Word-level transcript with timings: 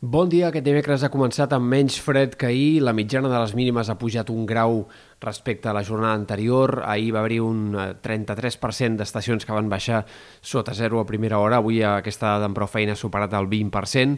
Bon 0.00 0.30
dia. 0.32 0.46
Aquest 0.48 0.64
dimecres 0.64 1.02
ha 1.04 1.10
començat 1.12 1.52
amb 1.52 1.68
menys 1.68 1.98
fred 2.00 2.32
que 2.40 2.46
ahir. 2.48 2.80
La 2.80 2.94
mitjana 2.96 3.28
de 3.28 3.36
les 3.36 3.50
mínimes 3.52 3.90
ha 3.92 3.98
pujat 4.00 4.30
un 4.32 4.46
grau 4.48 4.86
respecte 5.20 5.68
a 5.68 5.74
la 5.76 5.82
jornada 5.84 6.14
anterior. 6.16 6.80
Ahir 6.86 7.10
va 7.12 7.20
haver 7.20 7.42
un 7.44 7.74
33% 7.76 8.86
eh, 8.86 8.96
d'estacions 8.96 9.44
que 9.44 9.52
van 9.52 9.68
baixar 9.68 10.06
sota 10.40 10.72
zero 10.72 11.02
a 11.02 11.04
primera 11.04 11.36
hora. 11.36 11.58
Avui 11.60 11.82
aquesta 11.84 12.30
dada 12.30 12.48
amb 12.48 12.56
prou 12.56 12.70
feina 12.72 12.96
ha 12.96 12.96
superat 12.96 13.36
el 13.36 13.50
20%. 13.50 14.16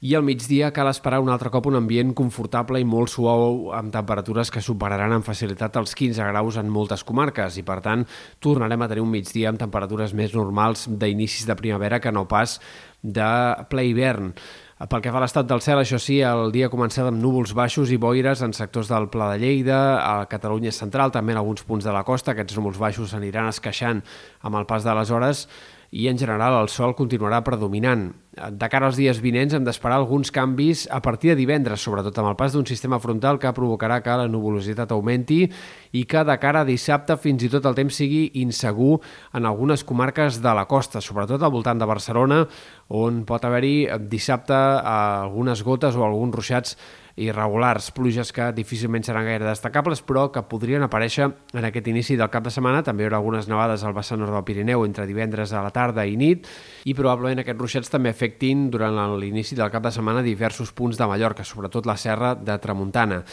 I 0.00 0.14
al 0.14 0.22
migdia 0.24 0.70
cal 0.72 0.88
esperar 0.88 1.18
un 1.20 1.28
altre 1.28 1.50
cop 1.50 1.66
un 1.66 1.76
ambient 1.76 2.14
confortable 2.16 2.80
i 2.80 2.86
molt 2.86 3.10
suau 3.12 3.72
amb 3.74 3.92
temperatures 3.92 4.48
que 4.54 4.62
superaran 4.62 5.12
amb 5.12 5.26
facilitat 5.26 5.76
els 5.76 5.92
15 5.98 6.28
graus 6.30 6.56
en 6.56 6.70
moltes 6.70 7.02
comarques 7.04 7.58
i 7.58 7.64
per 7.66 7.80
tant 7.84 8.06
tornarem 8.38 8.80
a 8.80 8.88
tenir 8.88 9.02
un 9.02 9.10
migdia 9.10 9.50
amb 9.50 9.60
temperatures 9.60 10.14
més 10.14 10.32
normals 10.38 10.86
d'inicis 10.88 11.50
de 11.50 11.58
primavera 11.58 11.98
que 12.00 12.14
no 12.14 12.24
pas 12.30 12.60
de 13.02 13.28
ple 13.68 13.84
hivern. 13.90 14.32
Pel 14.78 15.00
que 15.02 15.10
fa 15.10 15.18
a 15.18 15.24
l'estat 15.24 15.46
del 15.50 15.58
cel, 15.58 15.80
això 15.80 15.98
sí, 15.98 16.20
el 16.22 16.52
dia 16.54 16.68
ha 16.68 16.70
començat 16.70 17.08
amb 17.08 17.18
núvols 17.18 17.50
baixos 17.50 17.90
i 17.90 17.96
boires 17.98 18.44
en 18.46 18.52
sectors 18.54 18.86
del 18.86 19.08
Pla 19.10 19.32
de 19.32 19.40
Lleida, 19.42 19.78
a 19.98 20.28
Catalunya 20.30 20.70
central, 20.70 21.10
també 21.10 21.34
en 21.34 21.40
alguns 21.40 21.64
punts 21.66 21.82
de 21.82 21.90
la 21.90 22.04
costa. 22.06 22.30
Aquests 22.30 22.54
núvols 22.54 22.78
baixos 22.78 23.10
s'aniran 23.10 23.50
esqueixant 23.50 24.04
amb 24.46 24.60
el 24.60 24.68
pas 24.70 24.86
de 24.86 24.94
les 24.94 25.10
hores 25.10 25.48
i 25.90 26.06
en 26.06 26.20
general 26.20 26.60
el 26.60 26.70
sol 26.70 26.94
continuarà 26.94 27.42
predominant. 27.42 28.12
De 28.38 28.68
cara 28.70 28.86
als 28.86 28.98
dies 28.98 29.18
vinents 29.18 29.54
hem 29.56 29.64
d'esperar 29.66 29.96
alguns 29.98 30.30
canvis 30.34 30.84
a 30.94 31.00
partir 31.02 31.32
de 31.32 31.38
divendres, 31.40 31.82
sobretot 31.82 32.18
amb 32.20 32.30
el 32.30 32.36
pas 32.38 32.54
d'un 32.54 32.66
sistema 32.68 33.00
frontal 33.02 33.40
que 33.42 33.50
provocarà 33.56 33.98
que 34.04 34.14
la 34.20 34.28
nuvolositat 34.30 34.92
augmenti 34.94 35.40
i 35.92 36.04
que 36.06 36.22
de 36.24 36.36
cara 36.38 36.62
a 36.62 36.68
dissabte 36.68 37.16
fins 37.18 37.42
i 37.42 37.50
tot 37.50 37.66
el 37.66 37.74
temps 37.74 37.98
sigui 37.98 38.28
insegur 38.42 39.00
en 39.34 39.48
algunes 39.48 39.82
comarques 39.84 40.38
de 40.44 40.54
la 40.54 40.68
costa, 40.70 41.02
sobretot 41.02 41.42
al 41.42 41.54
voltant 41.54 41.80
de 41.80 41.90
Barcelona, 41.90 42.44
on 42.88 43.24
pot 43.26 43.44
haver-hi 43.44 43.88
dissabte 44.08 44.54
algunes 44.54 45.64
gotes 45.66 45.98
o 45.98 46.06
alguns 46.06 46.38
ruixats 46.38 46.78
irregulars, 47.18 47.90
pluges 47.94 48.30
que 48.32 48.48
difícilment 48.54 49.04
seran 49.06 49.26
gaire 49.26 49.46
destacables, 49.48 50.02
però 50.06 50.28
que 50.32 50.44
podrien 50.48 50.84
aparèixer 50.86 51.28
en 51.28 51.68
aquest 51.68 51.90
inici 51.90 52.16
del 52.16 52.30
cap 52.32 52.46
de 52.46 52.54
setmana. 52.54 52.84
També 52.86 53.04
hi 53.04 53.08
haurà 53.08 53.20
algunes 53.20 53.50
nevades 53.50 53.84
al 53.84 53.96
vessant 53.96 54.22
nord 54.22 54.36
del 54.36 54.46
Pirineu 54.46 54.86
entre 54.86 55.06
divendres 55.10 55.52
a 55.52 55.62
la 55.66 55.74
tarda 55.74 56.06
i 56.06 56.16
nit, 56.20 56.48
i 56.86 56.94
probablement 56.94 57.42
aquests 57.42 57.60
ruixats 57.60 57.92
també 57.92 58.14
afectin 58.14 58.68
durant 58.70 58.98
l'inici 59.18 59.58
del 59.58 59.72
cap 59.74 59.84
de 59.84 59.94
setmana 59.94 60.24
diversos 60.26 60.72
punts 60.72 60.98
de 60.98 61.08
Mallorca, 61.10 61.44
sobretot 61.44 61.86
la 61.86 61.98
serra 61.98 62.34
de 62.34 62.58
Tramuntana 62.62 63.24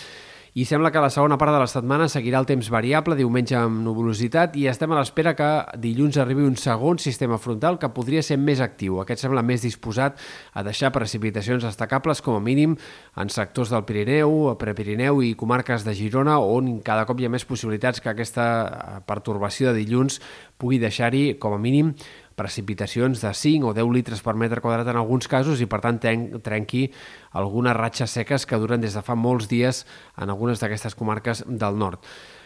i 0.55 0.63
sembla 0.63 0.87
que 0.87 1.01
la 1.03 1.09
segona 1.11 1.35
part 1.35 1.51
de 1.51 1.57
la 1.59 1.67
setmana 1.67 2.05
seguirà 2.07 2.39
el 2.39 2.45
temps 2.47 2.69
variable, 2.71 3.17
diumenge 3.19 3.57
amb 3.59 3.81
nuvolositat, 3.83 4.53
i 4.55 4.69
estem 4.71 4.93
a 4.93 5.01
l'espera 5.01 5.33
que 5.35 5.49
dilluns 5.83 6.15
arribi 6.15 6.45
un 6.47 6.55
segon 6.55 6.95
sistema 7.03 7.35
frontal 7.43 7.75
que 7.75 7.89
podria 7.91 8.23
ser 8.23 8.37
més 8.39 8.61
actiu. 8.63 9.01
Aquest 9.03 9.25
sembla 9.25 9.43
més 9.43 9.65
disposat 9.67 10.15
a 10.55 10.63
deixar 10.63 10.93
precipitacions 10.95 11.67
destacables 11.67 12.23
com 12.23 12.39
a 12.39 12.43
mínim 12.45 12.77
en 13.19 13.33
sectors 13.35 13.73
del 13.75 13.83
Pirineu, 13.83 14.55
Prepirineu 14.61 15.19
i 15.27 15.33
comarques 15.35 15.83
de 15.83 15.91
Girona, 15.91 16.39
on 16.39 16.77
cada 16.87 17.03
cop 17.03 17.19
hi 17.19 17.27
ha 17.27 17.35
més 17.35 17.43
possibilitats 17.43 17.99
que 17.99 18.13
aquesta 18.15 19.03
pertorbació 19.11 19.73
de 19.73 19.83
dilluns 19.83 20.21
pugui 20.55 20.79
deixar-hi, 20.79 21.33
com 21.35 21.51
a 21.51 21.59
mínim, 21.59 21.91
precipitacions 22.35 23.21
de 23.23 23.33
5 23.33 23.71
o 23.71 23.73
10 23.73 23.91
litres 23.95 24.21
per 24.21 24.35
metre 24.35 24.61
quadrat 24.61 24.91
en 24.91 24.99
alguns 24.99 25.27
casos 25.31 25.61
i 25.63 25.67
per 25.71 25.81
tant 25.83 25.99
trenqui 25.99 26.89
algunes 27.31 27.75
ratxes 27.77 28.11
seques 28.19 28.45
que 28.45 28.59
duren 28.59 28.83
des 28.83 28.95
de 28.95 29.03
fa 29.05 29.15
molts 29.15 29.49
dies 29.51 29.85
en 30.19 30.29
algunes 30.29 30.59
d'aquestes 30.59 30.95
comarques 30.95 31.45
del 31.47 31.79
nord. 31.79 32.03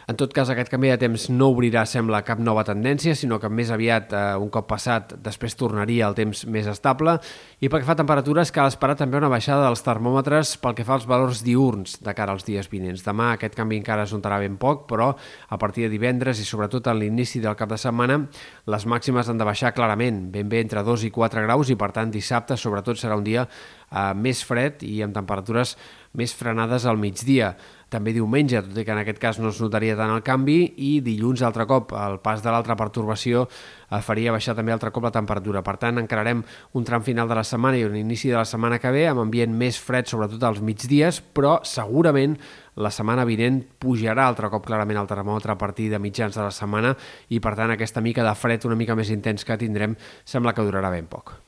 En 0.09 0.17
tot 0.17 0.31
cas, 0.33 0.49
aquest 0.49 0.71
canvi 0.73 0.89
de 0.89 0.95
temps 0.97 1.27
no 1.29 1.51
obrirà, 1.51 1.83
sembla, 1.85 2.23
cap 2.25 2.39
nova 2.41 2.63
tendència, 2.65 3.13
sinó 3.13 3.37
que 3.37 3.49
més 3.53 3.69
aviat, 3.69 4.09
eh, 4.17 4.21
un 4.41 4.49
cop 4.49 4.65
passat, 4.71 5.11
després 5.21 5.53
tornaria 5.53 6.07
el 6.07 6.15
temps 6.17 6.47
més 6.49 6.65
estable. 6.65 7.13
I 7.61 7.69
pel 7.69 7.83
que 7.83 7.85
fa 7.85 7.93
a 7.93 7.99
temperatures, 7.99 8.49
cal 8.51 8.71
esperar 8.71 8.95
també 8.97 9.19
una 9.19 9.29
baixada 9.29 9.67
dels 9.67 9.85
termòmetres 9.85 10.55
pel 10.63 10.73
que 10.73 10.87
fa 10.87 10.95
als 10.95 11.05
valors 11.05 11.43
diurns 11.45 11.99
de 12.01 12.15
cara 12.17 12.33
als 12.33 12.47
dies 12.47 12.71
vinents. 12.71 13.05
Demà 13.05 13.35
aquest 13.35 13.53
canvi 13.53 13.77
encara 13.77 14.07
es 14.09 14.15
notarà 14.15 14.39
ben 14.41 14.57
poc, 14.57 14.87
però 14.89 15.11
a 15.13 15.61
partir 15.61 15.85
de 15.85 15.93
divendres 15.93 16.41
i 16.41 16.43
sobretot 16.43 16.87
a 16.87 16.97
l'inici 16.97 17.39
del 17.39 17.55
cap 17.55 17.69
de 17.69 17.77
setmana, 17.77 18.23
les 18.65 18.89
màximes 18.89 19.29
han 19.29 19.37
de 19.37 19.45
baixar 19.45 19.75
clarament, 19.77 20.31
ben 20.33 20.49
bé 20.49 20.63
entre 20.65 20.81
2 20.81 21.05
i 21.05 21.11
4 21.11 21.45
graus, 21.45 21.69
i 21.69 21.77
per 21.77 21.91
tant 21.93 22.09
dissabte 22.09 22.57
sobretot 22.57 22.97
serà 22.97 23.13
un 23.13 23.23
dia 23.23 23.45
eh, 23.45 24.13
més 24.15 24.41
fred 24.41 24.81
i 24.81 25.03
amb 25.05 25.13
temperatures 25.13 25.77
més 26.17 26.33
frenades 26.33 26.85
al 26.89 26.97
migdia. 26.97 27.53
També 27.89 28.13
diumenge, 28.13 28.61
tot 28.61 28.77
i 28.77 28.83
que 28.85 28.93
en 28.93 29.01
aquest 29.01 29.17
cas 29.21 29.39
no 29.41 29.49
es 29.49 29.59
notaria 29.61 29.95
tant 29.97 30.11
el 30.13 30.21
canvi, 30.25 30.59
i 30.77 30.99
dilluns 31.05 31.41
altre 31.45 31.65
cop 31.69 31.93
el 31.97 32.19
pas 32.21 32.43
de 32.45 32.51
l'altra 32.53 32.75
pertorbació 32.77 33.47
eh, 33.47 33.99
faria 34.05 34.33
baixar 34.35 34.53
també 34.57 34.73
altre 34.75 34.91
cop 34.93 35.07
la 35.07 35.13
temperatura. 35.15 35.63
Per 35.65 35.75
tant, 35.81 35.97
encararem 35.97 36.43
un 36.77 36.85
tram 36.85 37.05
final 37.05 37.29
de 37.29 37.39
la 37.39 37.45
setmana 37.47 37.81
i 37.81 37.87
un 37.87 37.97
inici 37.97 38.29
de 38.29 38.37
la 38.37 38.45
setmana 38.45 38.77
que 38.81 38.93
ve 38.93 39.07
amb 39.09 39.25
ambient 39.25 39.57
més 39.57 39.81
fred, 39.81 40.05
sobretot 40.09 40.45
als 40.45 40.61
migdies, 40.61 41.21
però 41.33 41.57
segurament 41.65 42.37
la 42.79 42.93
setmana 42.93 43.25
vinent 43.27 43.63
pujarà 43.81 44.29
altre 44.29 44.53
cop 44.53 44.69
clarament 44.69 45.01
el 45.01 45.09
termòmetre 45.09 45.57
a 45.57 45.59
partir 45.59 45.89
de 45.91 45.99
mitjans 45.99 46.37
de 46.37 46.45
la 46.45 46.53
setmana 46.53 46.93
i 47.33 47.41
per 47.43 47.57
tant 47.57 47.73
aquesta 47.73 48.05
mica 48.05 48.23
de 48.23 48.37
fred 48.37 48.69
una 48.69 48.79
mica 48.79 48.95
més 48.95 49.11
intens 49.11 49.43
que 49.43 49.59
tindrem 49.59 49.97
sembla 50.23 50.53
que 50.53 50.63
durarà 50.63 50.93
ben 50.93 51.09
poc. 51.11 51.39